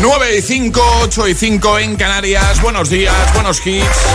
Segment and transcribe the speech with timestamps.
[0.00, 2.60] 9 y 5, 8 y 5 en Canarias.
[2.60, 4.06] Buenos días, buenos hits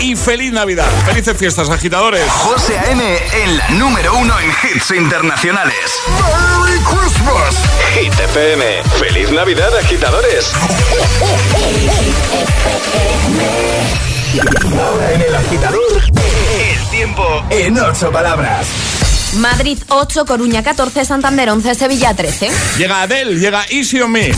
[0.00, 0.88] y feliz Navidad.
[1.06, 2.28] Felices fiestas, agitadores.
[2.30, 3.18] José A.M.
[3.44, 5.74] en la número uno en hits internacionales.
[6.08, 7.56] ¡Merry Christmas!
[7.94, 8.82] Hit FM.
[8.98, 10.52] ¡Feliz Navidad, agitadores!
[14.78, 16.02] Ahora en el agitador,
[16.60, 18.97] el tiempo en ocho palabras.
[19.36, 22.50] Madrid 8, Coruña 14, Santander 11, Sevilla 13.
[22.78, 24.32] Llega Adele, llega Easy on Me.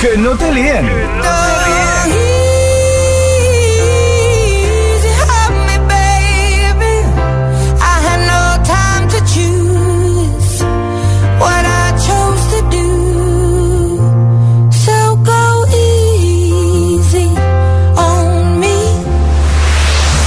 [0.00, 0.90] Que no te líen.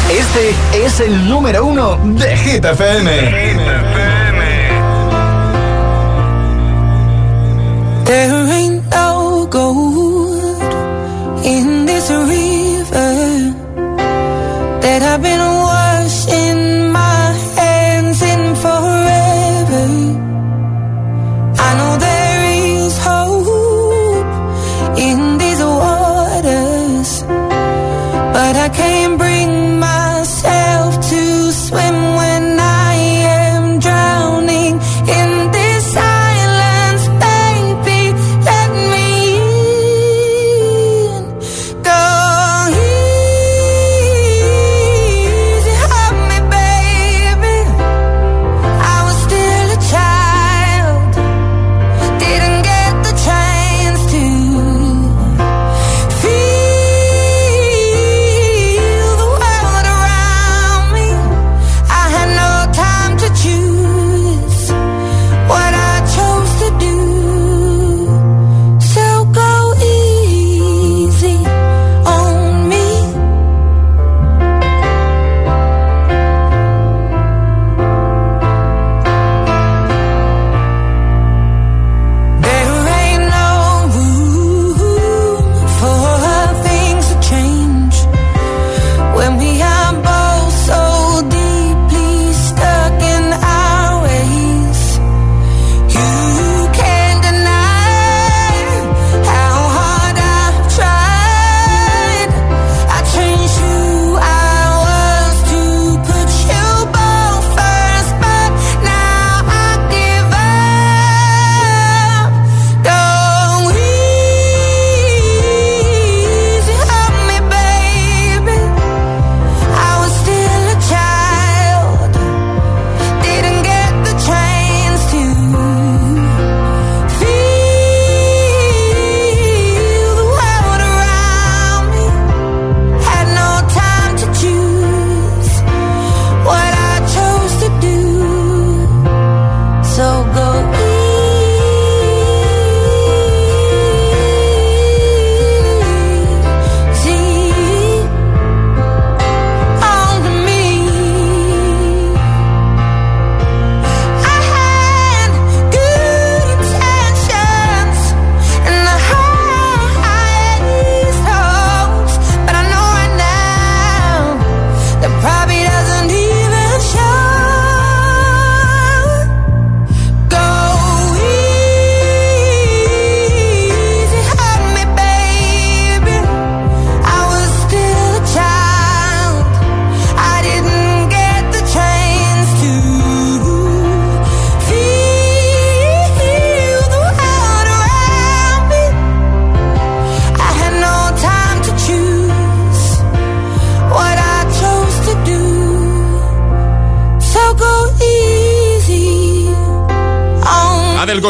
[0.09, 3.09] Este es el número uno de Hit FM.
[8.05, 10.63] There ain't no gold
[11.43, 13.53] in this river
[14.81, 15.58] that I've been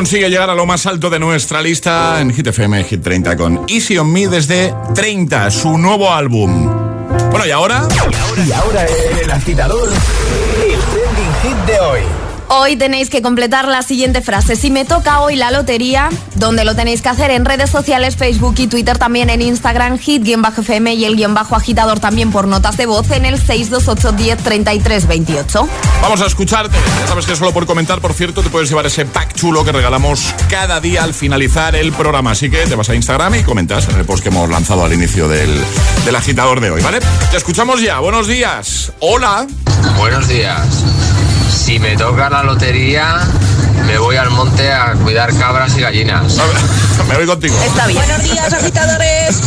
[0.09, 3.65] consigue llegar a lo más alto de nuestra lista en Hit FM Hit 30 con
[3.67, 6.65] Easy on Me desde 30, su nuevo álbum.
[7.29, 7.87] Bueno, y ahora
[8.43, 8.87] Y ahora
[9.21, 12.28] el agitador, el trending hit de hoy.
[12.51, 14.55] Hoy tenéis que completar la siguiente frase.
[14.55, 18.55] Si me toca hoy la lotería, donde lo tenéis que hacer en redes sociales, Facebook
[18.57, 22.87] y Twitter, también en Instagram, hit-fm y el guion bajo agitador también por notas de
[22.87, 25.69] voz en el 628 10 33 28.
[26.01, 26.75] Vamos a escucharte.
[27.01, 29.71] Ya sabes que solo por comentar, por cierto, te puedes llevar ese pack chulo que
[29.71, 32.31] regalamos cada día al finalizar el programa.
[32.31, 34.91] Así que te vas a Instagram y comentas en el post que hemos lanzado al
[34.91, 35.63] inicio del,
[36.03, 36.99] del agitador de hoy, ¿vale?
[37.29, 37.99] Te escuchamos ya.
[37.99, 38.91] Buenos días.
[39.01, 39.45] Hola.
[39.99, 40.65] Buenos días.
[41.69, 43.19] Si me toca la lotería,
[43.85, 46.33] me voy al monte a cuidar cabras y gallinas.
[47.07, 47.55] Me voy contigo.
[47.63, 48.03] Está bien.
[48.03, 49.39] Buenos días, agitadores.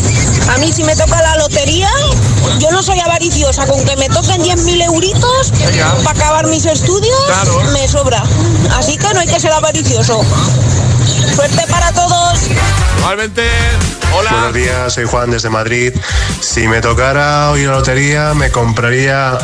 [0.54, 1.90] A mí si me toca la lotería,
[2.60, 3.66] yo no soy avariciosa.
[3.66, 5.52] Con que me toquen 10.000 euritos
[6.04, 7.60] para acabar mis estudios, Claro.
[7.72, 8.22] me sobra.
[8.76, 10.24] Así que no hay que ser avaricioso.
[11.34, 12.38] Suerte para todos.
[12.98, 13.42] Igualmente.
[14.14, 14.30] Hola.
[14.30, 15.94] Buenos días, soy Juan desde Madrid.
[16.40, 19.38] Si me tocara hoy la lotería, me compraría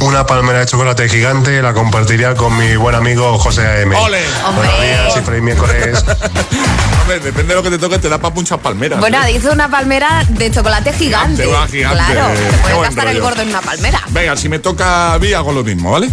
[0.00, 3.94] una palmera de chocolate gigante y la compartiría con mi buen amigo José A.M.
[3.96, 4.20] Ole.
[4.46, 4.68] Hombre.
[4.68, 6.04] Buenos días y feliz miércoles.
[7.02, 9.00] Hombre, depende de lo que te toque, te da para muchas palmeras.
[9.00, 9.32] Bueno, ¿eh?
[9.32, 11.44] dice una palmera de chocolate gigante.
[11.44, 12.12] Gigante, gigante.
[12.12, 14.00] Claro, te puedes gastar el gordo en una palmera.
[14.10, 16.08] Venga, si me toca a mí, hago lo mismo, ¿vale?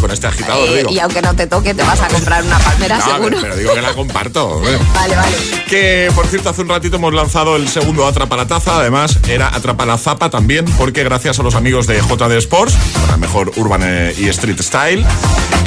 [0.00, 0.90] Con este agitador, Eh, digo.
[0.90, 3.38] y aunque no te toque, te vas a comprar una palmera No, seguro.
[3.40, 4.60] pero digo que la comparto.
[4.60, 5.32] Vale, vale.
[5.68, 8.76] Que, por cierto, hace un ratito hemos lanzado el segundo Atrapa la Taza.
[8.78, 12.74] Además, era Atrapa la Zapa también, porque gracias a los amigos de JD Sports,
[13.10, 15.04] la mejor urban eh, y street style,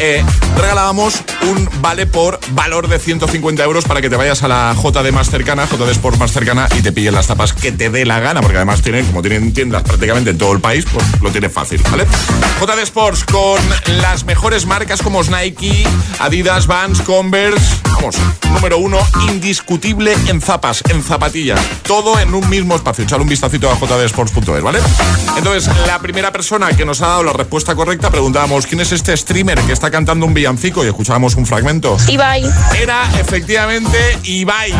[0.03, 0.25] eh,
[0.57, 5.11] regalábamos un vale por valor de 150 euros para que te vayas a la JD
[5.11, 8.19] más cercana, JD Sports más cercana, y te pillen las tapas que te dé la
[8.19, 11.49] gana, porque además tienen, como tienen tiendas prácticamente en todo el país, pues lo tiene
[11.49, 12.07] fácil, ¿vale?
[12.59, 13.61] JD Sports con
[14.01, 15.83] las mejores marcas como Nike,
[16.17, 18.15] Adidas, Vans, Converse, vamos,
[18.51, 18.97] número uno,
[19.29, 23.03] indiscutible en zapas, en zapatillas, todo en un mismo espacio.
[23.03, 24.79] Echar un vistacito a jdsports.es, ¿vale?
[25.37, 29.15] Entonces, la primera persona que nos ha dado la respuesta correcta, preguntábamos, ¿quién es este
[29.15, 30.83] streamer que está cantando un villancico?
[30.83, 31.97] Y escuchábamos un fragmento.
[32.07, 32.43] Ibai.
[32.79, 34.73] Era efectivamente Ibai.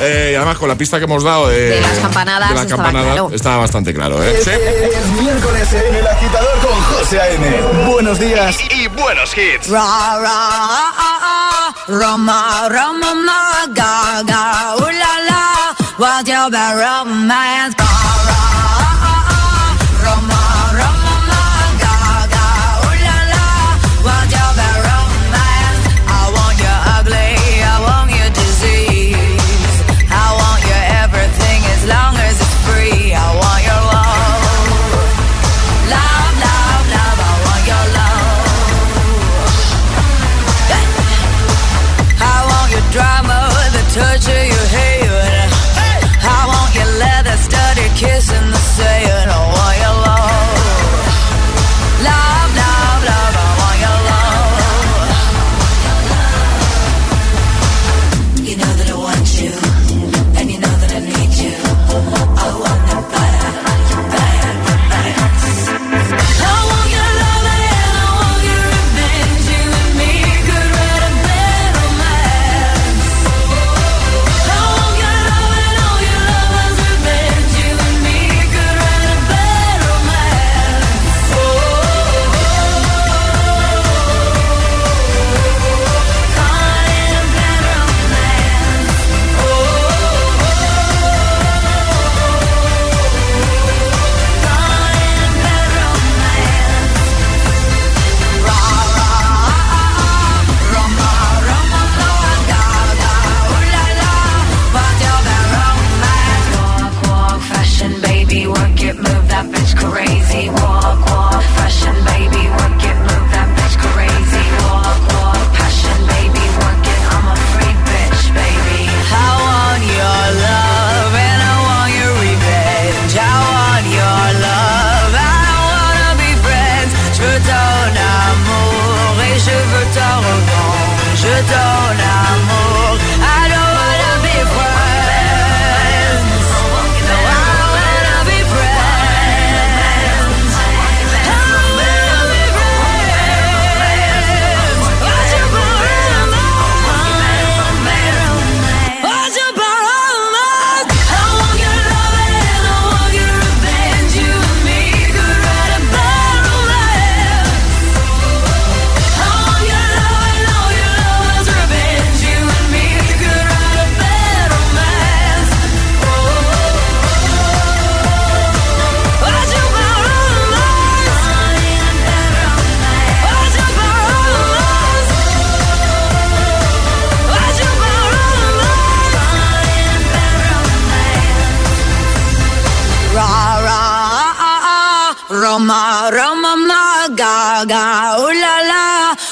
[0.00, 2.68] Eh, y además con la pista que hemos dado de, De las campanadas de estaba
[2.84, 3.30] campanadas, claro.
[3.34, 4.40] estaba bastante claro, ¿eh?
[4.44, 4.50] Sí.
[4.50, 7.60] Es miércoles en el agitador con José A.M.
[7.90, 9.68] Buenos días y, y buenos hits.
[9.68, 9.80] Ra,
[10.20, 15.76] ra, ah, ah, Roma, Roma, ma, ga, ga, ooh la la.
[15.98, 17.87] What's your bad romance?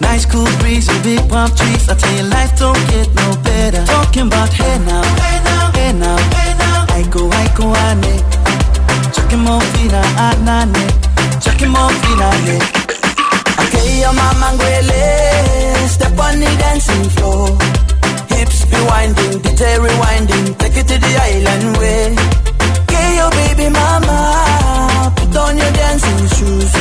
[0.00, 1.88] Nice cool breeze and big palm trees.
[1.88, 3.84] I tell you, life don't get no better.
[3.86, 6.86] Talking about hey now, hey now, hey now, hey now.
[6.98, 8.14] I go, I go, ane.
[9.14, 10.72] Chucking more fina, anane.
[10.74, 12.56] Ah, ah, Chucking more fina, ne.
[13.62, 17.48] Okay, your mama ngwele, step on the dancing floor.
[18.32, 22.14] Hips be winding, DJ rewinding, take it to the island way.
[22.82, 26.72] Okay, your baby mama, put on your dancing shoes.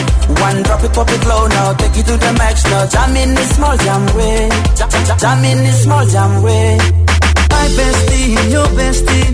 [0.41, 2.85] One drop it, pop it low now, take it to the max now.
[2.87, 6.77] Jam in the small jam way, jam, in the small jam way.
[7.49, 9.27] My bestie your bestie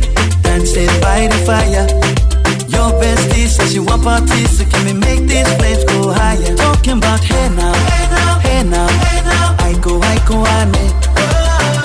[0.44, 1.88] dancing by the fire.
[2.70, 6.56] Your bestie says you want parties, so can we make these flames go higher?
[6.56, 9.56] Talking about hey now, hey now, hey now, hey now.
[9.68, 10.86] I go, I go, ane.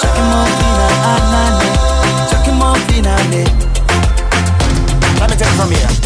[0.00, 1.66] Chucking more fina, anane.
[1.66, 2.30] Eh?
[2.30, 3.42] Chucking more fina, ne.
[5.18, 6.05] Let me take it from here.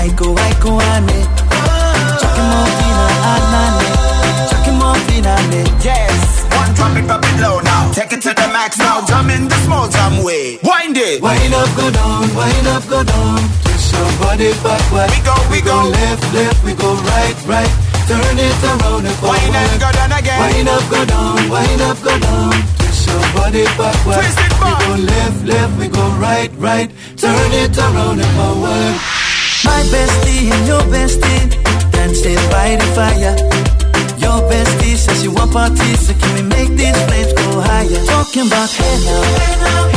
[0.00, 1.20] I go, I go, ane.
[2.20, 3.04] Chucking more fina,
[3.36, 3.84] anane.
[4.48, 5.60] Chucking more fina, ne.
[5.84, 9.28] Yes, one drop it, drop it low now Take it to the max now, jump
[9.28, 13.40] in the small jam way Wind it Wind up, go down, wind up, go down.
[13.60, 15.10] Twist your body backward.
[15.12, 15.76] We go, we go.
[15.84, 17.72] left, left, we go right, right.
[18.08, 19.36] Turn it around and forward.
[19.36, 22.56] Wind and go down again Wind up, go down, wind up, go down.
[22.80, 24.24] Twist your body backward.
[24.24, 26.88] Twist it we go left, left, we go right, right.
[27.20, 29.09] Turn it around and forward.
[29.64, 31.50] My bestie and your bestie
[31.92, 33.36] dancing by the fire.
[34.18, 38.04] Your bestie says you want parties, so can we make these flames go higher?
[38.06, 39.89] Talking about hey now, hey now,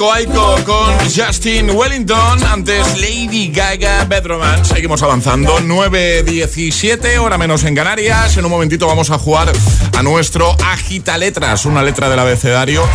[0.00, 4.74] Aiko con Justin Wellington, antes Lady Gaga, Bad Romance.
[4.74, 8.36] Seguimos avanzando, 9.17, hora menos en Canarias.
[8.36, 9.50] En un momentito vamos a jugar
[9.96, 12.88] a nuestro Agita Letras, una letra del abecedario.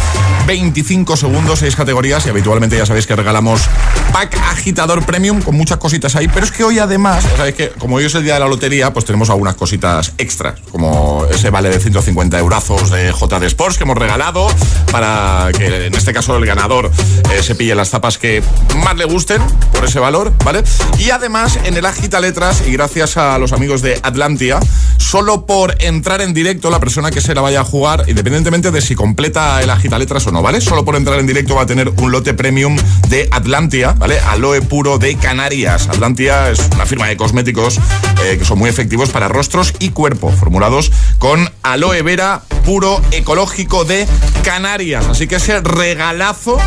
[0.47, 3.69] 25 segundos, 6 categorías y habitualmente ya sabéis que regalamos
[4.13, 6.27] pack agitador premium con muchas cositas ahí.
[6.27, 8.93] Pero es que hoy además, sabéis que como hoy es el día de la lotería,
[8.93, 13.83] pues tenemos algunas cositas extras, como ese vale de 150 eurazos de JD Sports que
[13.83, 14.47] hemos regalado
[14.91, 16.91] para que en este caso el ganador
[17.33, 18.43] eh, se pille las tapas que
[18.83, 19.41] más le gusten
[19.73, 20.63] por ese valor, ¿vale?
[20.99, 24.59] Y además en el Agita Letras y gracias a los amigos de Atlantia,
[24.97, 28.81] solo por entrar en directo la persona que se la vaya a jugar, independientemente de
[28.81, 30.61] si completa el Agita Letras o no, ¿vale?
[30.61, 32.77] Solo por entrar en directo va a tener un lote premium
[33.09, 34.19] de Atlantia, ¿vale?
[34.19, 35.87] Aloe puro de Canarias.
[35.87, 37.79] Atlantia es una firma de cosméticos
[38.25, 43.85] eh, que son muy efectivos para rostros y cuerpo, formulados con aloe vera puro ecológico
[43.85, 44.05] de
[44.43, 45.05] Canarias.
[45.07, 46.57] Así que ese regalazo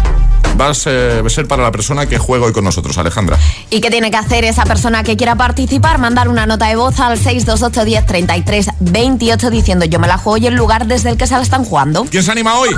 [0.60, 3.38] va a ser, va a ser para la persona que juega hoy con nosotros, Alejandra.
[3.70, 5.98] ¿Y qué tiene que hacer esa persona que quiera participar?
[5.98, 10.36] Mandar una nota de voz al 628 10 33 28 diciendo yo me la juego
[10.38, 12.04] y el lugar desde el que se la están jugando.
[12.10, 12.70] ¿Quién se anima hoy?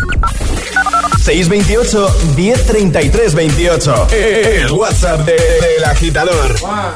[1.25, 4.07] 628 1033 28.
[4.13, 6.55] El WhatsApp de- del agitador.
[6.63, 6.95] One,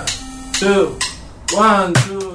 [0.58, 0.98] two,
[1.56, 2.31] one, two,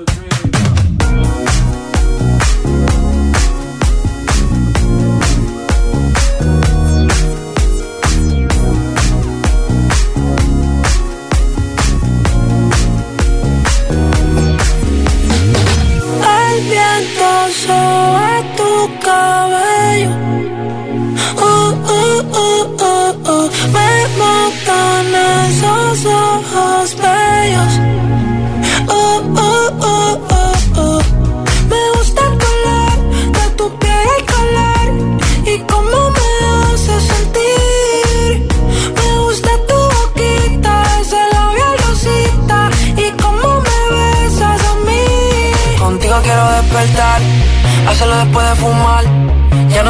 [17.67, 17.96] show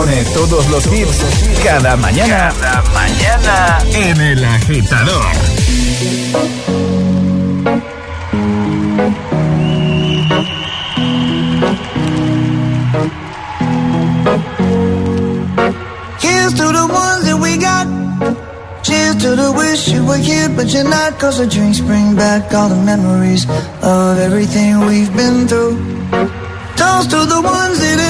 [0.00, 1.18] Pone todos los hits
[1.62, 2.52] cada mañana.
[2.54, 5.26] Cada mañana en El Agitador.
[16.20, 17.86] Here's to the ones that we got.
[18.82, 21.18] Cheers to the wish you were here, but you're not.
[21.18, 23.44] Cause the drinks bring back all the memories
[23.82, 25.76] of everything we've been through.
[26.76, 27.60] Toast to the ones.
[27.80, 28.09] Toast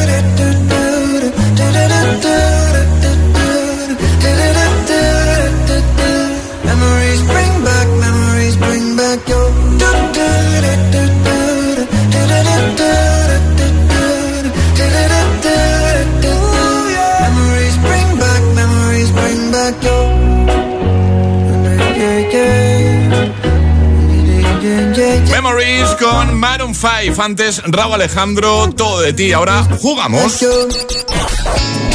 [26.81, 27.21] 5.
[27.21, 29.31] Antes, Raúl Alejandro, todo de ti.
[29.33, 30.43] Ahora jugamos.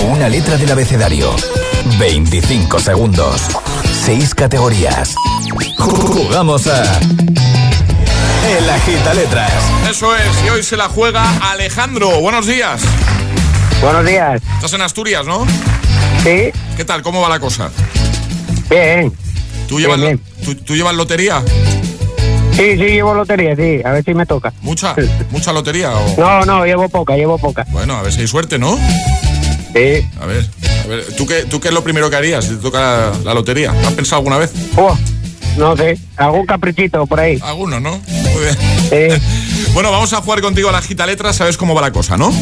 [0.05, 1.35] Una letra del abecedario.
[1.99, 3.43] 25 segundos.
[4.05, 5.17] 6 categorías.
[5.77, 7.01] Jugamos a.
[8.49, 9.53] El Agita Letras.
[9.91, 12.21] Eso es, y hoy se la juega Alejandro.
[12.21, 12.81] Buenos días.
[13.83, 14.41] Buenos días.
[14.55, 15.45] Estás en Asturias, ¿no?
[16.23, 16.53] Sí.
[16.77, 17.03] ¿Qué tal?
[17.03, 17.73] ¿Cómo va la cosa?
[18.71, 19.13] Bien.
[19.67, 19.99] ¿Tú llevas,
[20.45, 21.43] ¿tú, tú llevas lotería?
[22.57, 23.83] Sí, sí, llevo lotería, sí.
[23.85, 24.53] A ver si me toca.
[24.63, 24.95] ¿Mucha?
[25.31, 25.95] ¿Mucha lotería?
[25.95, 26.17] O...
[26.19, 27.67] No, no, llevo poca, llevo poca.
[27.71, 28.79] Bueno, a ver si hay suerte, ¿no?
[29.75, 30.09] Sí.
[30.19, 30.47] A ver,
[30.85, 31.05] a ver.
[31.17, 33.73] ¿Tú qué, ¿Tú qué es lo primero que harías si te toca la, la lotería?
[33.73, 34.53] ¿Has pensado alguna vez?
[34.77, 34.97] Oh,
[35.59, 37.39] no sé, algún caprichito por ahí.
[37.43, 37.99] Alguno, ¿no?
[37.99, 39.21] Muy bien.
[39.21, 39.73] Sí.
[39.75, 42.33] bueno, vamos a jugar contigo a la gita letra, sabes cómo va la cosa, ¿no?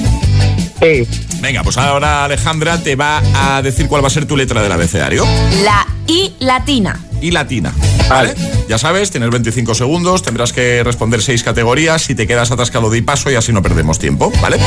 [0.80, 1.08] Sí.
[1.40, 4.70] Venga, pues ahora Alejandra te va a decir cuál va a ser tu letra del
[4.70, 5.26] abecedario.
[5.64, 7.00] La I latina.
[7.24, 7.72] Y latina.
[8.06, 8.34] ¿Vale?
[8.68, 12.02] Ya sabes, tienes 25 segundos, tendrás que responder seis categorías.
[12.02, 14.58] Si te quedas atascado, di paso y así no perdemos tiempo, ¿vale?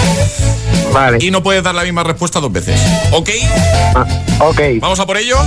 [0.91, 1.20] Vale.
[1.22, 2.82] Y no puedes dar la misma respuesta dos veces.
[3.12, 3.30] ¿Ok?
[3.93, 4.08] Ah,
[4.39, 4.60] ok.
[4.80, 5.38] ¿Vamos a por ello?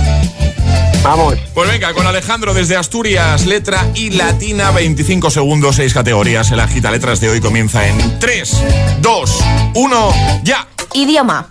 [1.03, 1.35] Vamos.
[1.53, 6.49] Pues venga, con Alejandro desde Asturias, letra I latina, 25 segundos, seis categorías.
[6.51, 8.63] El agita letras de hoy comienza en 3,
[9.01, 9.39] 2,
[9.75, 10.65] 1, ya.
[10.93, 11.49] Idioma.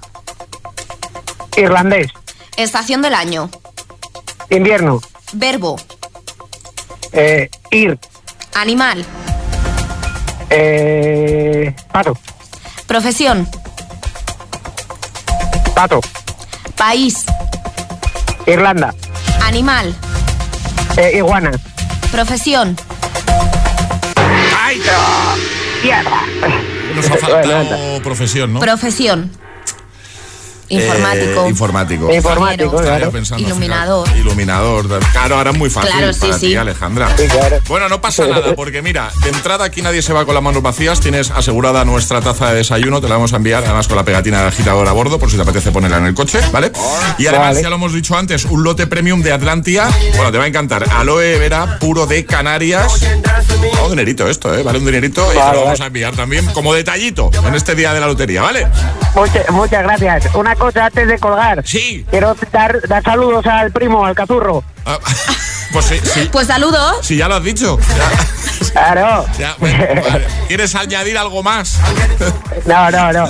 [1.55, 2.07] Irlandés.
[2.57, 3.51] Estación del año.
[4.49, 5.03] Invierno.
[5.33, 5.77] Verbo.
[7.13, 7.99] Eh, ir.
[8.55, 9.05] Animal.
[10.51, 12.17] Eh, pato.
[12.87, 13.49] Profesión.
[15.75, 16.01] Pato.
[16.77, 17.25] País.
[18.47, 18.95] Irlanda.
[19.43, 19.95] Animal.
[20.97, 21.53] Eh, iguana.
[22.11, 22.77] Profesión.
[24.63, 24.81] ¡Ay!
[25.83, 26.23] Tierra.
[26.95, 28.61] Nos ha faltado profesión, ¿no?
[28.61, 29.31] Profesión.
[30.71, 31.45] Informático.
[31.45, 32.13] Eh, informático.
[32.15, 33.11] Informático, Estaba claro.
[33.13, 34.07] pensando Iluminador.
[34.09, 34.21] final.
[34.27, 35.01] Iluminador.
[35.13, 36.47] Claro, ahora es muy fácil Claro, sí, para sí.
[36.47, 37.09] ti, Alejandra.
[37.17, 37.59] Sí, claro.
[37.69, 40.63] Bueno, no pasa nada, porque mira, de entrada aquí nadie se va con las manos
[40.63, 41.01] vacías.
[41.01, 44.41] Tienes asegurada nuestra taza de desayuno, te la vamos a enviar, además con la pegatina
[44.43, 46.71] de agitador a bordo, por si te apetece ponerla en el coche, ¿vale?
[47.19, 47.63] Y además, Vale.
[47.63, 49.89] ya lo hemos dicho antes, un lote premium de Atlantia.
[50.17, 50.85] Bueno, te va a encantar.
[50.97, 53.01] Aloe vera puro de Canarias.
[53.81, 54.63] Oh, un dinerito esto, ¿eh?
[54.63, 55.27] Vale, un dinerito.
[55.31, 55.85] y te Vale, lo vamos vale.
[55.85, 58.67] a enviar también como detallito en este día de la lotería, ¿vale?
[59.15, 60.35] Muchas, muchas gracias.
[60.35, 61.63] Una cosa antes de colgar.
[61.67, 62.05] Sí.
[62.11, 64.63] Quiero dar, dar saludos al primo, al cazurro.
[64.87, 64.99] Ah,
[65.73, 66.29] pues sí, sí.
[66.31, 66.99] Pues saludos.
[67.03, 67.79] Si ya lo has dicho.
[67.97, 68.11] Ya,
[68.73, 69.27] Claro.
[69.39, 70.27] ya, bueno, vale.
[70.47, 71.79] ¿Quieres añadir algo más?
[72.67, 73.29] No, no, no.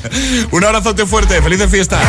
[0.50, 2.00] Un abrazote fuerte, felices fiestas.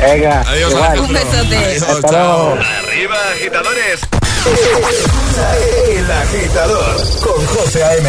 [0.00, 0.40] Venga.
[0.48, 1.00] Adiós, igual.
[1.00, 1.56] Un besote.
[1.56, 2.54] Adiós, Hasta chao.
[2.56, 2.64] luego.
[2.88, 4.00] Arriba, agitadores.
[5.88, 8.08] El agitador con José A.M.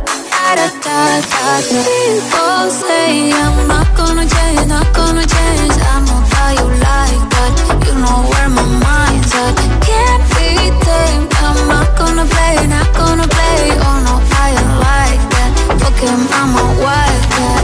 [0.55, 5.75] da da da People say I'm not gonna change, not gonna change.
[5.91, 7.51] I know how you like that.
[7.87, 9.53] You know where my mind's at.
[9.87, 10.49] Can't be
[10.85, 11.31] tamed.
[11.45, 13.59] I'm not gonna play, not gonna play.
[13.87, 15.51] Oh no, I ain't like that.
[15.81, 17.63] Fuck him, I'm a wildcat.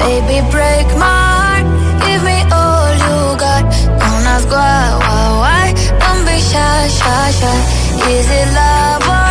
[0.00, 1.66] Baby, break my heart.
[2.04, 3.64] Give me all you got.
[4.00, 5.64] Don't ask why, why, why.
[6.02, 7.58] Don't be shy, shy, shy.
[8.12, 9.29] Is it love or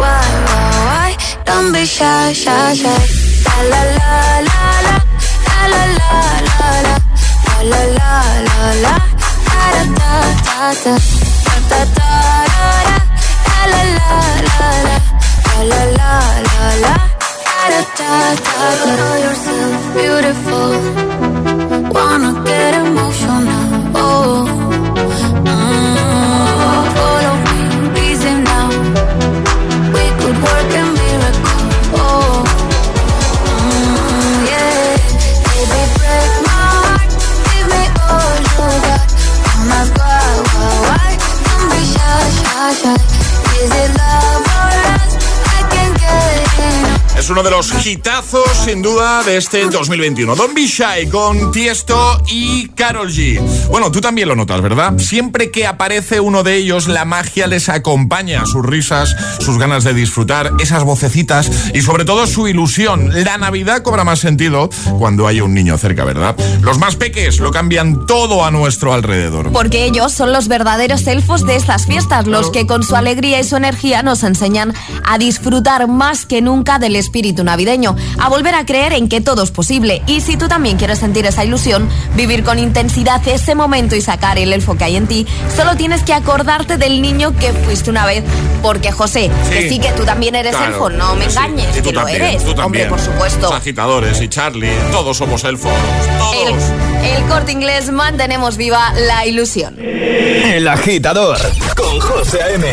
[0.00, 1.10] why, why, why?
[1.44, 3.02] Don't be shy, shy, shy.
[3.46, 4.12] La la la
[4.48, 4.96] la la,
[5.72, 6.12] la la
[6.48, 6.96] la la,
[7.70, 8.12] la la la
[8.48, 8.94] la la,
[9.48, 10.12] da da da
[10.46, 10.94] da da,
[11.46, 12.12] da da da
[12.52, 12.66] da,
[13.72, 16.12] la la la la, la la la la,
[16.48, 16.94] la la.
[17.70, 18.12] da da da
[18.44, 18.94] da.
[18.98, 20.70] Call yourself beautiful.
[21.94, 23.64] Wanna get emotional.
[23.94, 24.55] Oh.
[47.30, 50.36] Uno de los hitazos, sin duda, de este 2021.
[50.36, 53.40] Don Be Shy con Tiesto y Carol G.
[53.68, 54.96] Bueno, tú también lo notas, ¿verdad?
[54.98, 58.46] Siempre que aparece uno de ellos, la magia les acompaña.
[58.46, 63.10] Sus risas, sus ganas de disfrutar, esas vocecitas y sobre todo su ilusión.
[63.24, 66.36] La Navidad cobra más sentido cuando hay un niño cerca, ¿verdad?
[66.60, 69.50] Los más peques lo cambian todo a nuestro alrededor.
[69.52, 73.44] Porque ellos son los verdaderos elfos de estas fiestas, los que con su alegría y
[73.44, 78.66] su energía nos enseñan a disfrutar más que nunca del espíritu navideño, a volver a
[78.66, 80.02] creer en que todo es posible.
[80.06, 84.38] Y si tú también quieres sentir esa ilusión, vivir con intensidad ese momento y sacar
[84.38, 85.26] el elfo que hay en ti,
[85.56, 88.22] solo tienes que acordarte del niño que fuiste una vez.
[88.62, 91.30] Porque José, que sí que tú también eres Claro, elfo, no me sí.
[91.30, 92.42] engañes, que lo también, eres.
[92.42, 92.88] tú Hombre, también.
[92.88, 93.40] por supuesto.
[93.42, 95.72] Los agitadores y Charlie, todos somos elfos.
[96.34, 96.62] El, Todos.
[97.16, 99.76] el corte inglés mantenemos viva la ilusión.
[99.78, 101.38] El agitador
[101.76, 102.66] con José A.M.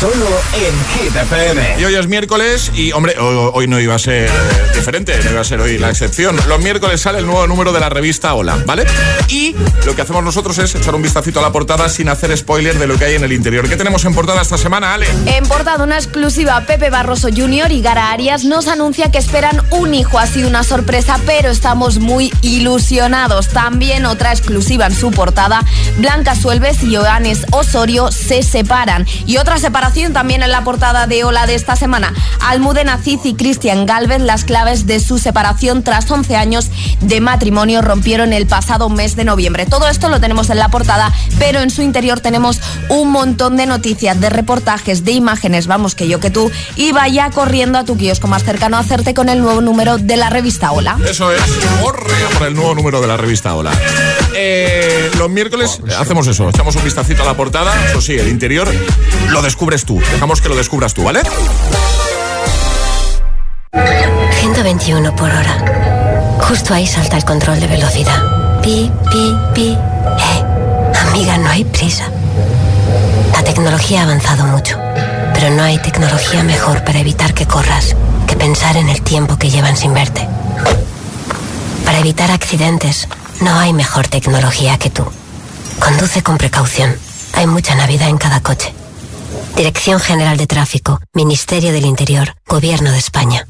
[0.00, 1.80] Solo en FM.
[1.80, 4.30] Y hoy es miércoles y, hombre, ho- hoy no iba a ser
[4.74, 6.36] diferente, no iba a ser hoy la excepción.
[6.46, 8.84] Los miércoles sale el nuevo número de la revista Hola, ¿vale?
[9.28, 12.78] Y lo que hacemos nosotros es echar un vistacito a la portada sin hacer spoiler
[12.78, 13.66] de lo que hay en el interior.
[13.66, 15.06] ¿Qué tenemos en portada esta semana, Ale?
[15.24, 17.72] En portada una exclusiva, Pepe Barroso Jr.
[17.72, 20.18] y Gara Arias nos anuncia que esperan un hijo.
[20.18, 23.48] Ha sido una sorpresa, pero estamos muy ilusionados.
[23.48, 25.64] También otra exclusiva en su portada,
[25.96, 29.06] Blanca Suelves y Joanes Osorio se separan.
[29.24, 32.12] Y otra separación también en la portada de Ola de esta semana.
[32.40, 37.82] Almudena Cid y Cristian Galvez, las claves de su separación tras 11 años de matrimonio,
[37.82, 39.66] rompieron el pasado mes de noviembre.
[39.66, 43.66] Todo esto lo tenemos en la portada, pero en su interior tenemos un montón de
[43.66, 47.96] noticias, de reportajes, de imágenes, vamos que yo que tú, y vaya corriendo a tu
[47.96, 50.98] kiosco más cercano a hacerte con el nuevo número de la revista Hola.
[51.08, 51.42] Eso es,
[51.82, 53.72] corre por el nuevo número de la revista Hola.
[54.34, 58.68] Eh, los miércoles hacemos eso, echamos un vistacito a la portada, eso sí, el interior
[59.30, 61.20] lo descubres tú, dejamos que lo descubras tú, ¿vale?
[64.40, 66.38] 121 por hora.
[66.40, 68.22] Justo ahí salta el control de velocidad.
[68.62, 69.68] Pi, pi, pi.
[69.70, 70.44] Eh,
[71.08, 72.04] amiga, no hay prisa.
[73.32, 74.78] La tecnología ha avanzado mucho,
[75.34, 77.94] pero no hay tecnología mejor para evitar que corras
[78.26, 80.28] que pensar en el tiempo que llevan sin verte.
[81.84, 83.08] Para evitar accidentes,
[83.40, 85.04] no hay mejor tecnología que tú.
[85.80, 86.94] Conduce con precaución.
[87.34, 88.74] Hay mucha Navidad en cada coche.
[89.56, 93.46] Dirección General de Tráfico, Ministerio del Interior, Gobierno de España.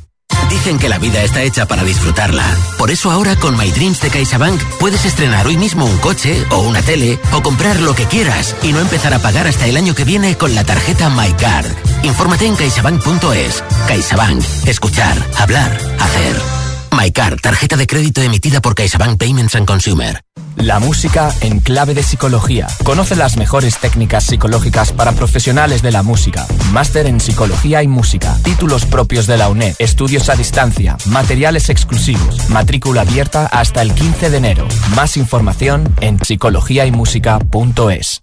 [0.49, 2.45] Dicen que la vida está hecha para disfrutarla.
[2.79, 6.61] Por eso ahora con My Dreams de CaixaBank puedes estrenar hoy mismo un coche o
[6.61, 9.95] una tele o comprar lo que quieras y no empezar a pagar hasta el año
[9.95, 11.67] que viene con la tarjeta MyCard.
[12.03, 13.65] Infórmate en caixabank.es.
[13.87, 14.43] CaixaBank.
[14.67, 16.67] Escuchar, hablar, hacer.
[16.99, 20.21] MyCard, tarjeta de crédito emitida por CaixaBank Payments and Consumer.
[20.57, 22.67] La música en clave de psicología.
[22.83, 26.45] Conoce las mejores técnicas psicológicas para profesionales de la música.
[26.73, 28.37] Máster en psicología y música.
[28.43, 29.77] Títulos propios de la UNED.
[29.79, 30.97] Estudios a distancia.
[31.07, 32.51] Materiales exclusivos.
[32.51, 34.67] Matrícula abierta hasta el 15 de enero.
[34.97, 38.23] Más información en psicologiaymusica.es.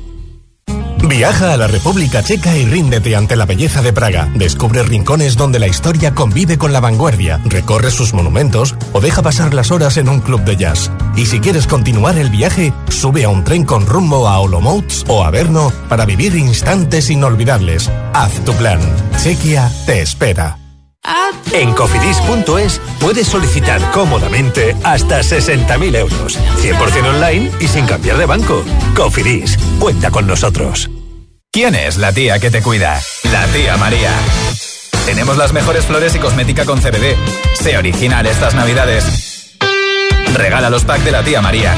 [1.11, 4.31] Viaja a la República Checa y ríndete ante la belleza de Praga.
[4.33, 9.53] Descubre rincones donde la historia convive con la vanguardia, recorre sus monumentos o deja pasar
[9.53, 10.89] las horas en un club de jazz.
[11.17, 15.25] Y si quieres continuar el viaje, sube a un tren con rumbo a Olomouc o
[15.25, 17.91] a Brno para vivir instantes inolvidables.
[18.13, 18.79] Haz tu plan.
[19.21, 20.57] Chequia te espera.
[21.51, 26.39] En cofidis.es puedes solicitar cómodamente hasta 60.000 euros.
[26.61, 28.63] 100% online y sin cambiar de banco.
[28.95, 30.89] Cofidis, cuenta con nosotros.
[31.53, 32.97] ¿Quién es la tía que te cuida?
[33.29, 34.13] La tía María.
[35.05, 37.17] Tenemos las mejores flores y cosmética con CBD.
[37.55, 39.57] Sé original estas navidades.
[40.33, 41.75] Regala los packs de la tía María.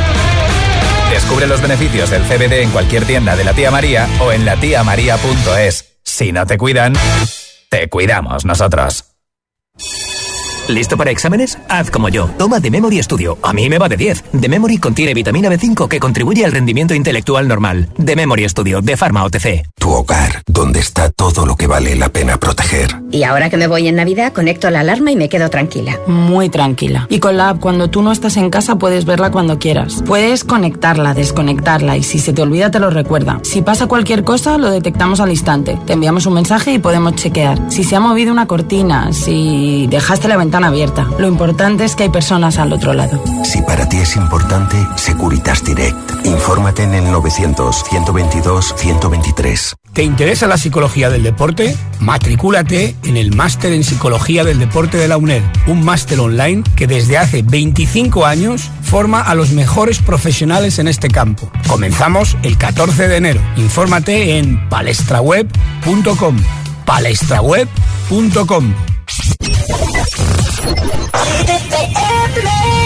[1.10, 5.96] Descubre los beneficios del CBD en cualquier tienda de la tía María o en latiamaría.es.
[6.04, 6.94] Si no te cuidan,
[7.72, 9.06] te cuidamos nosotros.
[10.70, 11.58] ¿Listo para exámenes?
[11.68, 12.30] Haz como yo.
[12.38, 13.38] Toma The Memory Studio.
[13.42, 14.24] A mí me va de 10.
[14.40, 17.90] The Memory contiene vitamina B5 que contribuye al rendimiento intelectual normal.
[18.04, 19.66] The Memory Studio de Pharma OTC.
[19.78, 23.02] Tu hogar, donde está todo lo que vale la pena proteger.
[23.12, 26.00] Y ahora que me voy en Navidad, conecto la alarma y me quedo tranquila.
[26.08, 27.08] Muy tranquila.
[27.10, 30.02] Y con la app, cuando tú no estás en casa, puedes verla cuando quieras.
[30.06, 33.42] Puedes conectarla, desconectarla y si se te olvida, te lo recuerda.
[33.44, 35.78] Si pasa cualquier cosa, lo detectamos al instante.
[35.86, 37.60] Te enviamos un mensaje y podemos chequear.
[37.70, 41.08] Si se ha movido una cortina, si dejaste la ventana abierta.
[41.18, 43.20] Lo importante es que hay personas al otro lado.
[43.44, 46.26] Si para ti es importante, Securitas Direct.
[46.26, 49.74] Infórmate en el 900-122-123.
[49.94, 51.76] ¿Te interesa la psicología del deporte?
[52.00, 56.88] Matricúlate en el Máster en Psicología del Deporte de la UNED, un máster online que
[56.88, 61.52] desde hace 25 años forma a los mejores profesionales en este campo.
[61.68, 63.42] Comenzamos el 14 de enero.
[63.56, 66.38] Infórmate en palestraweb.com.
[66.86, 68.74] palestraweb.com
[70.66, 70.80] Leave
[71.50, 72.83] it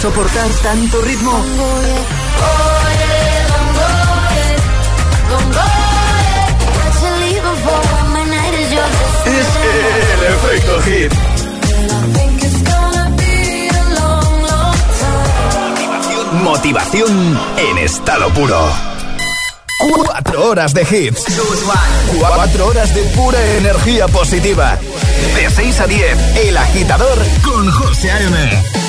[0.00, 1.44] soportar tanto ritmo.
[9.26, 9.48] Es
[10.12, 11.12] el efecto hit.
[16.44, 18.72] Motivación en estado puro.
[19.78, 21.24] Cuatro horas de hits.
[22.18, 24.78] Cuatro horas de pura energía positiva.
[25.36, 28.79] De 6 a 10, El Agitador con José A.M.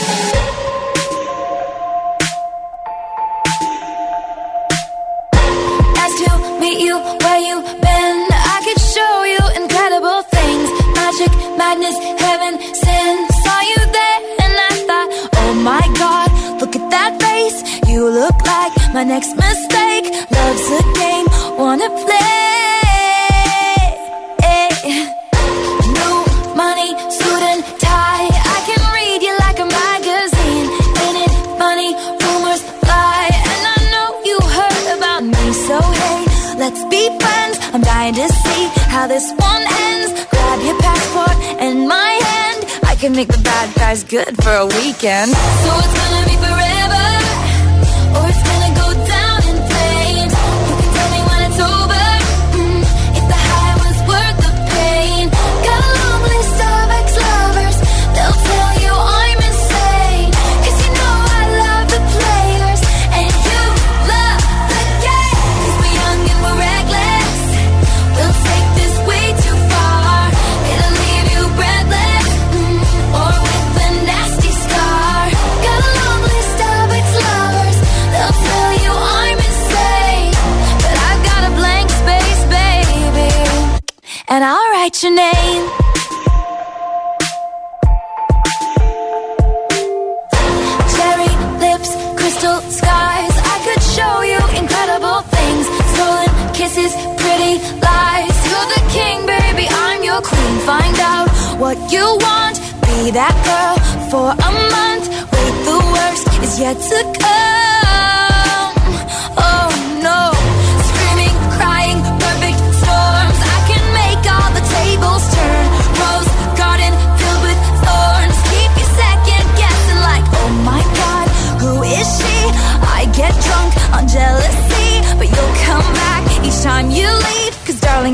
[44.91, 45.31] weekend.
[45.31, 45.70] So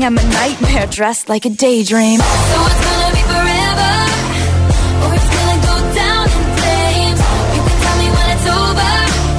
[0.08, 2.18] am a nightmare dressed like a daydream.
[2.18, 3.92] So it's gonna be forever,
[5.04, 7.20] or it's gonna go down in flames.
[7.54, 8.92] You can tell me when it's over,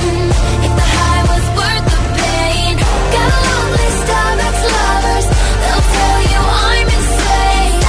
[0.05, 0.29] mm,
[0.65, 2.73] if the high was worth the pain.
[3.15, 5.27] Got a long list of ex-lovers,
[5.61, 7.79] they'll tell you I'm insane.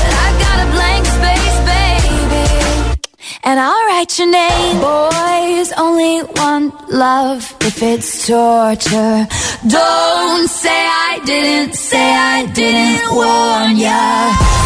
[0.00, 2.44] But I got a blank space, baby.
[3.48, 4.74] And I'll write your name.
[4.92, 9.26] Boys only want love if it's torture.
[9.66, 10.85] Don't say
[11.26, 14.65] didn't, say I didn't warn ya.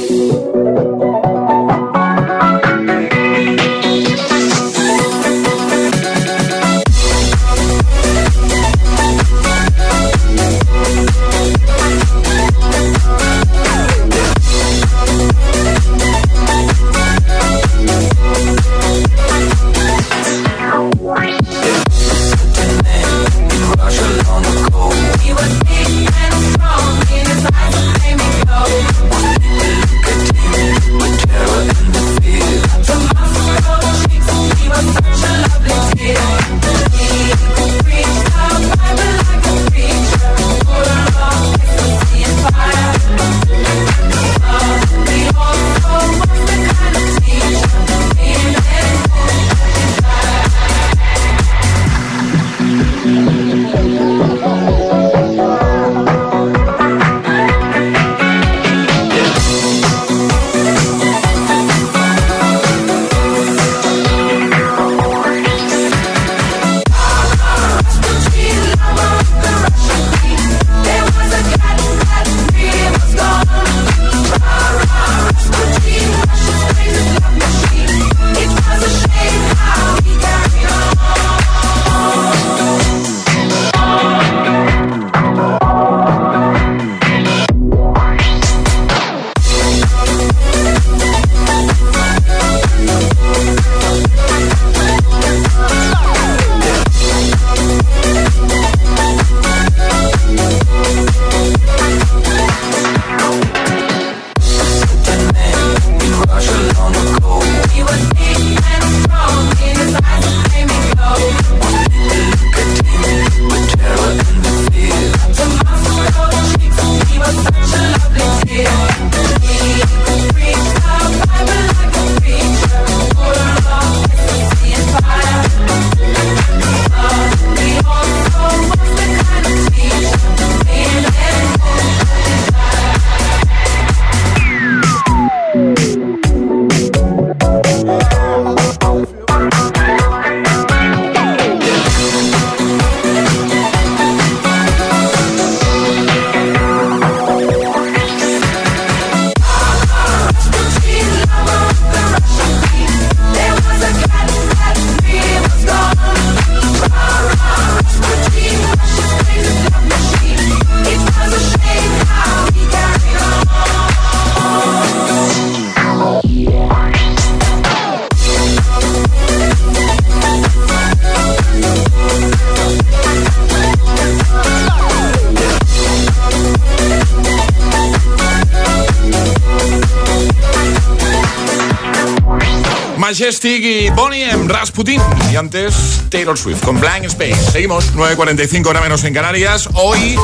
[183.11, 184.47] Majestic y Bonnie M.
[184.47, 185.01] Rasputin.
[185.33, 187.51] Y antes Taylor Swift con Blank Space.
[187.51, 189.67] Seguimos, 9.45 hora menos en Canarias.
[189.73, 190.17] Hoy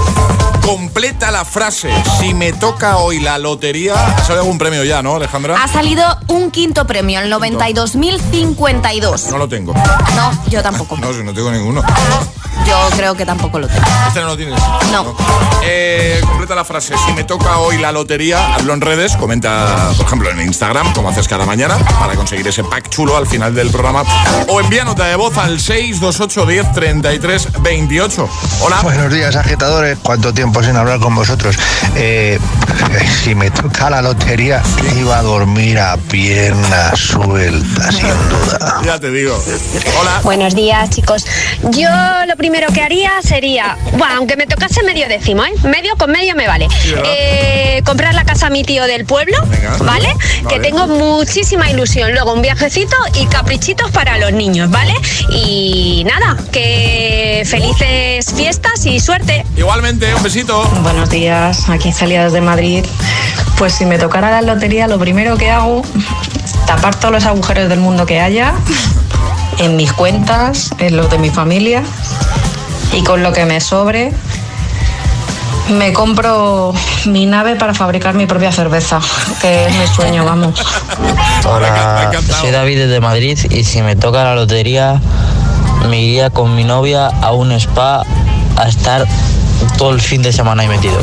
[0.62, 1.92] completa la frase.
[2.18, 3.94] Si me toca hoy la lotería.
[3.94, 5.62] ¿Ha salido algún premio ya, no, Alejandra?
[5.62, 9.32] Ha salido un quinto premio, el 92.052.
[9.32, 9.74] No lo tengo.
[9.74, 10.96] No, yo tampoco.
[10.96, 11.84] No, si no tengo ninguno.
[12.66, 13.86] Yo creo que tampoco lo tengo.
[14.08, 14.60] ¿Este no lo tienes?
[14.92, 15.16] No.
[15.64, 16.96] Eh, completa la frase.
[17.06, 21.10] Si me toca hoy la lotería, hablo en redes, comenta, por ejemplo, en Instagram, como
[21.10, 24.04] haces cada mañana, para conseguir ese pack chulo al final del programa.
[24.48, 28.30] O envía nota de voz al 628 10 33 28.
[28.62, 28.82] Hola.
[28.84, 29.98] Buenos días, agitadores.
[30.02, 31.58] ¿Cuánto tiempo sin hablar con vosotros?
[31.96, 32.40] Eh,
[33.24, 34.62] si me toca la lotería,
[34.98, 38.82] iba a dormir a pierna suelta, sin duda.
[38.86, 39.38] Ya te digo.
[40.00, 40.22] Hola.
[40.24, 41.26] Buenos días, chicos.
[41.72, 41.90] Yo
[42.28, 45.52] lo primero que haría sería, bueno, aunque me tocase medio décimo, ¿eh?
[45.64, 46.68] Medio con medio me vale.
[47.06, 49.38] Eh, comprar la casa a mi tío del pueblo,
[49.80, 50.14] ¿vale?
[50.50, 52.12] Que tengo muchísima ilusión.
[52.12, 52.42] Luego un
[53.14, 54.94] y caprichitos para los niños, ¿vale?
[55.32, 59.46] Y nada, que felices fiestas y suerte.
[59.56, 60.64] Igualmente, un besito.
[60.84, 62.84] Buenos días, aquí salidas de Madrid.
[63.58, 65.82] Pues si me tocara la lotería, lo primero que hago,
[66.66, 68.54] tapar todos los agujeros del mundo que haya,
[69.60, 71.84] en mis cuentas, en los de mi familia,
[72.92, 74.12] y con lo que me sobre,
[75.70, 76.74] me compro
[77.06, 79.00] mi nave para fabricar mi propia cerveza,
[79.42, 80.60] que es mi sueño, vamos.
[81.46, 82.12] Hola,
[82.42, 85.02] soy David desde Madrid y si me toca la lotería
[85.90, 88.04] me iría con mi novia a un spa
[88.56, 89.06] a estar
[89.78, 91.00] todo el fin de semana ahí metido.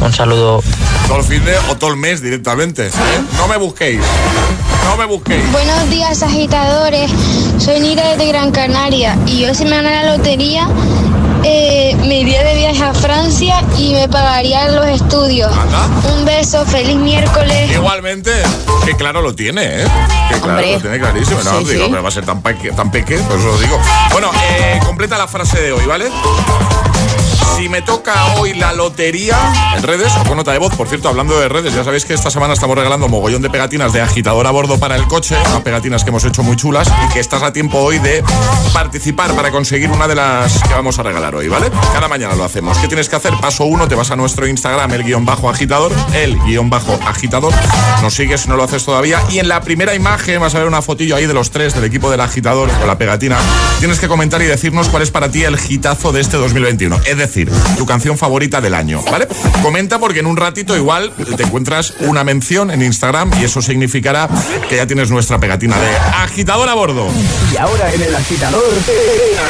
[0.00, 0.62] Un saludo.
[1.08, 2.86] Todo el fin de o todo el mes directamente.
[2.86, 2.90] ¿eh?
[3.36, 4.00] No me busquéis.
[4.84, 5.50] No me busquéis.
[5.50, 7.10] Buenos días, agitadores.
[7.58, 10.68] Soy Nira de Gran Canaria y yo si me gana la lotería
[11.44, 15.50] eh, me iría de viaje a Francia y me pagaría los estudios.
[16.16, 17.70] Un beso, feliz miércoles.
[17.70, 18.32] Igualmente,
[18.84, 19.86] que claro lo tiene, ¿eh?
[20.30, 20.72] Que claro Hombre.
[20.74, 21.40] lo tiene clarísimo.
[21.42, 21.90] No, Sí, digo, sí.
[21.90, 23.78] pero va a ser tan, peque, tan peque, por eso lo digo.
[24.12, 26.06] Bueno, eh, completa la frase de hoy, ¿vale?
[27.58, 29.36] Si me toca hoy la lotería
[29.76, 32.14] en redes o con nota de voz, por cierto, hablando de redes, ya sabéis que
[32.14, 35.62] esta semana estamos regalando mogollón de pegatinas de agitador a bordo para el coche, unas
[35.62, 38.22] pegatinas que hemos hecho muy chulas y que estás a tiempo hoy de
[38.72, 41.68] participar para conseguir una de las que vamos a regalar hoy, ¿vale?
[41.92, 42.78] Cada mañana lo hacemos.
[42.78, 43.32] ¿Qué tienes que hacer?
[43.40, 47.52] Paso uno, te vas a nuestro Instagram, el guion bajo agitador, el guion bajo agitador,
[48.02, 50.68] nos sigues si no lo haces todavía y en la primera imagen vas a ver
[50.68, 53.36] una fotillo ahí de los tres del equipo del agitador con la pegatina.
[53.80, 57.18] Tienes que comentar y decirnos cuál es para ti el hitazo de este 2021, es
[57.18, 59.28] decir, tu canción favorita del año, ¿vale?
[59.62, 64.28] Comenta porque en un ratito igual te encuentras una mención en Instagram y eso significará
[64.68, 67.08] que ya tienes nuestra pegatina de agitador a bordo.
[67.52, 68.64] Y ahora en el agitador,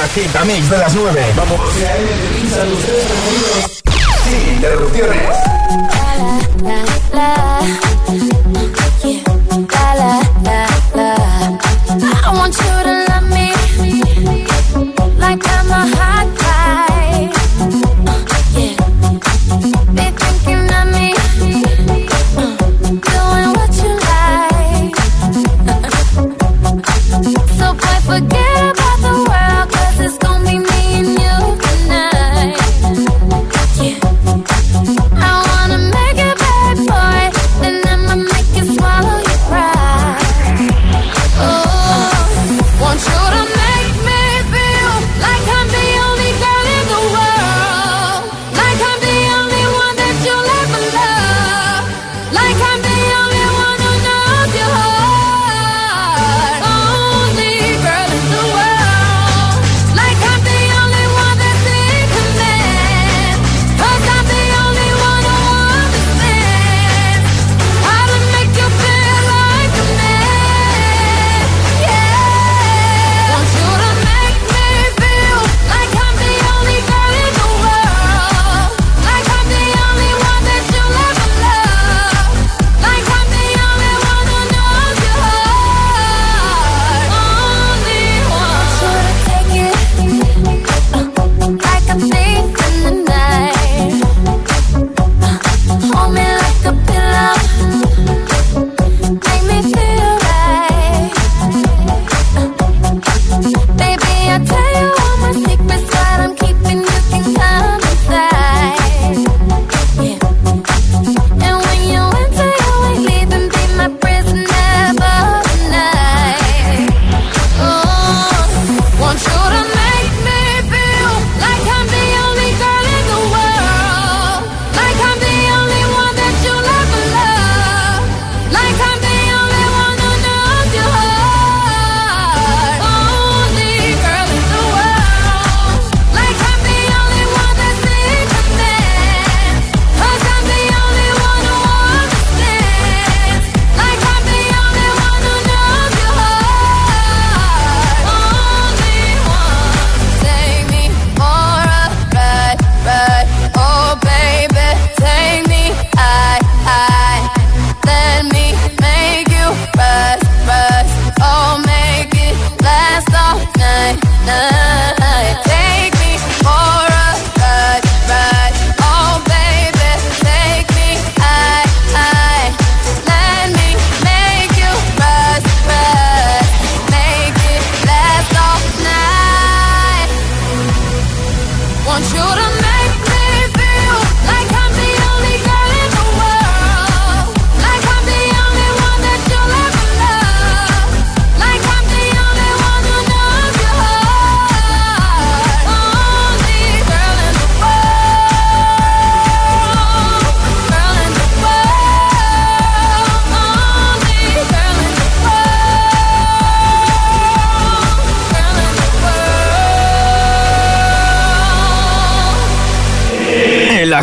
[0.05, 1.27] agitamix de las 9.
[1.37, 1.61] Vamos.
[4.25, 5.23] Sin interrupciones.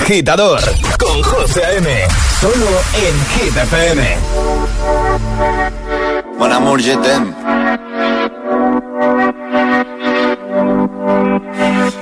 [0.06, 0.62] Agitador
[0.99, 1.89] con José A.M.
[2.39, 4.18] Solo en Hit FM.
[6.38, 6.93] Mon amour, je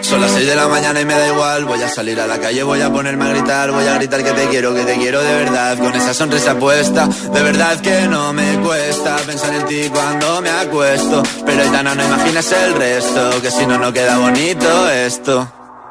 [0.02, 1.64] Son las 6 de la mañana y me da igual.
[1.64, 3.72] Voy a salir a la calle, voy a ponerme a gritar.
[3.72, 5.78] Voy a gritar que te quiero, que te quiero de verdad.
[5.78, 10.50] Con esa sonrisa puesta, de verdad que no me cuesta pensar en ti cuando me
[10.50, 11.24] acuesto.
[11.46, 15.48] Pero Aitana, no imaginas el resto, que si no, no queda bonito esto.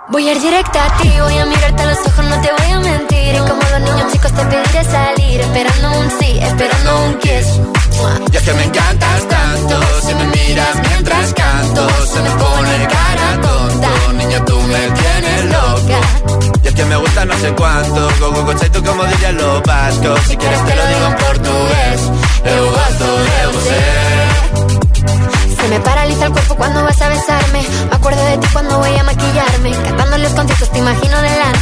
[0.09, 1.62] Voy a ir directa a ti, voy a a
[1.93, 3.35] los ojos, no te voy a mentir.
[3.35, 7.47] Y como los niños chicos te pediré salir, esperando un sí, esperando un kiss.
[8.33, 9.75] Y es que me encantas tanto,
[10.07, 13.91] si me miras mientras canto, se me pone cara tonta.
[14.19, 16.01] Niña, tú me tienes loca.
[16.63, 19.63] Y es que me gusta no sé cuánto, go go go tú como dirían los
[19.63, 20.21] vascos.
[20.29, 22.01] Si quieres te lo digo en portugués,
[22.45, 23.83] eu gosto de você.
[25.61, 27.63] Se me paraliza el cuerpo cuando vas a besarme.
[27.89, 29.71] Me acuerdo de ti cuando voy a maquillarme.
[29.85, 31.62] Cantando los conciertos te imagino delante.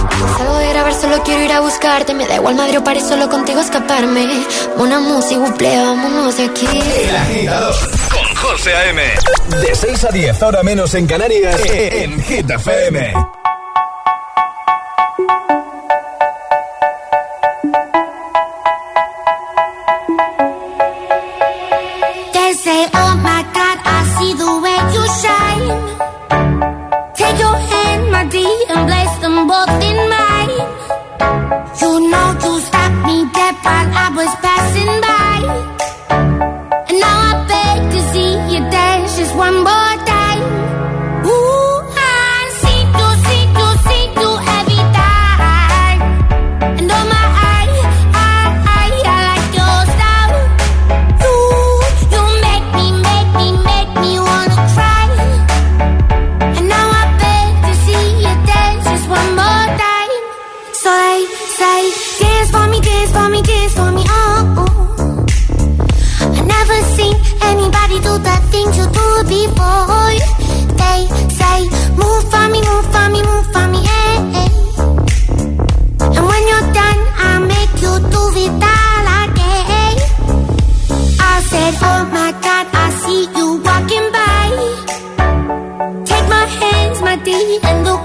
[0.37, 2.13] Salgo de grabar, solo quiero ir a buscarte.
[2.13, 4.27] Me da igual madre o París, solo contigo escaparme.
[4.77, 6.67] Una música, buple, vámonos de aquí.
[6.67, 7.75] El agitador
[8.09, 9.01] con José A.M.
[9.61, 13.13] De 6 a 10, ahora menos en Canarias, en Hit FM.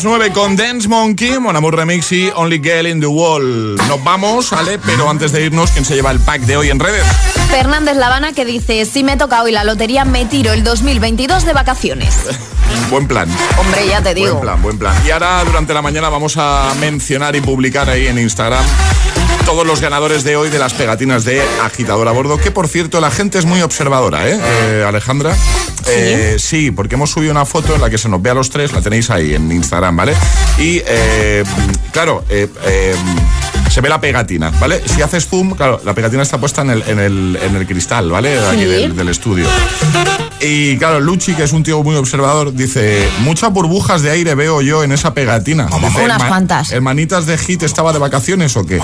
[0.00, 3.76] las 9 con Dance Monkey, Mon Amour Remix y Only Girl in the Wall.
[3.86, 4.78] Nos vamos, ¿vale?
[4.78, 7.04] Pero antes de irnos, ¿quién se lleva el pack de hoy en redes?
[7.50, 11.52] Fernández Lavana que dice, si me toca hoy la lotería, me tiro el 2022 de
[11.52, 12.16] vacaciones.
[12.90, 13.28] buen plan.
[13.58, 14.34] Hombre, ya te digo.
[14.34, 14.94] Buen plan, buen plan.
[15.04, 18.64] Y ahora, durante la mañana, vamos a mencionar y publicar ahí en Instagram
[19.44, 23.00] todos los ganadores de hoy de las pegatinas de agitador a bordo, que por cierto
[23.00, 25.34] la gente es muy observadora, ¿eh, eh Alejandra?
[25.34, 25.90] ¿Sí?
[25.90, 28.50] Eh, sí, porque hemos subido una foto en la que se nos ve a los
[28.50, 30.14] tres, la tenéis ahí en Instagram, ¿vale?
[30.56, 31.42] Y eh,
[31.92, 32.24] claro,
[33.70, 34.82] se ve la pegatina, ¿vale?
[34.86, 38.10] Si haces zoom, claro, la pegatina está puesta en el, en el, en el cristal,
[38.10, 38.38] ¿vale?
[38.48, 39.46] Aquí del, del, estudio.
[40.40, 44.60] Y claro, Luchi, que es un tío muy observador, dice, muchas burbujas de aire veo
[44.60, 45.66] yo en esa pegatina.
[45.66, 46.72] Dice, Unas cuantas.
[46.72, 48.80] ¿Hermanitas de Hit estaba de vacaciones o qué?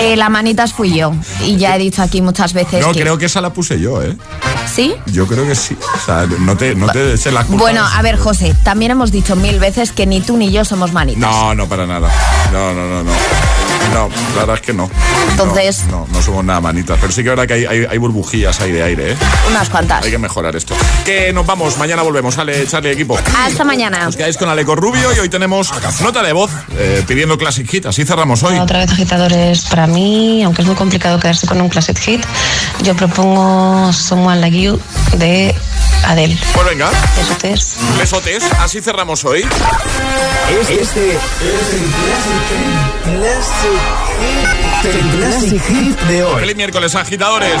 [0.00, 1.12] Eh, la manitas fui yo.
[1.44, 2.80] Y ya he dicho aquí muchas veces.
[2.84, 4.16] No, creo que esa la puse yo, ¿eh?
[4.74, 4.94] ¿Sí?
[5.06, 5.76] Yo creo que sí.
[5.80, 7.62] O sea, no te, no te la culpa.
[7.62, 10.92] Bueno, a ver, José, también hemos dicho mil veces que ni tú ni yo somos
[10.92, 11.20] manitas.
[11.20, 12.10] No, no, para nada.
[12.52, 13.10] No, no, no, no.
[13.92, 14.90] No, la verdad es que no.
[15.30, 15.84] Entonces.
[15.90, 16.98] No, no, somos nada manitas.
[17.00, 19.16] Pero sí que es verdad que hay, hay, burbujillas ahí de aire, ¿eh?
[19.50, 20.04] Unas cuantas.
[20.04, 20.74] Hay que mejorar esto.
[21.04, 21.78] Que nos vamos.
[21.78, 22.34] Mañana volvemos.
[22.34, 23.18] Sale, Charlie, equipo.
[23.38, 24.08] Hasta mañana.
[24.08, 25.70] Os quedáis con Aleco Rubio y hoy tenemos
[26.02, 27.86] nota de voz eh, pidiendo Classic Hit.
[27.86, 28.58] Así cerramos hoy.
[28.58, 32.24] Otra vez agitadores para mí, aunque es muy complicado quedarse con un Classic Hit,
[32.82, 34.80] yo propongo Someone Like You
[35.16, 35.54] de
[36.06, 36.38] Adele.
[36.54, 36.88] Pues venga.
[37.16, 37.76] Besotes.
[37.98, 38.44] Besotes.
[38.60, 39.44] Así cerramos hoy.
[40.48, 42.00] Este es el
[43.02, 43.72] Classic
[44.82, 44.94] Hit.
[44.94, 46.40] El Classic Hit de hoy.
[46.40, 47.60] Feliz miércoles, agitadores.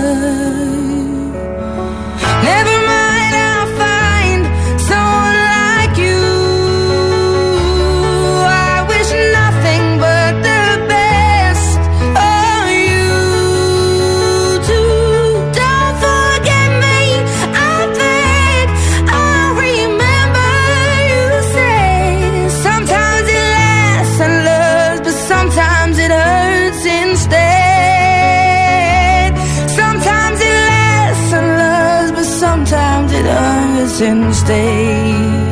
[33.91, 35.51] Hurts instead.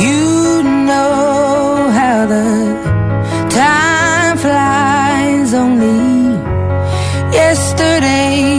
[0.00, 2.48] You know how the
[3.50, 5.54] time flies.
[5.54, 6.38] Only
[7.32, 8.52] yesterday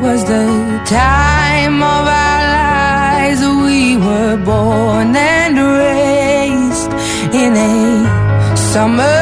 [0.00, 0.46] was the
[0.86, 3.40] time of our lives.
[3.66, 6.92] We were born and raised
[7.34, 9.21] in a summer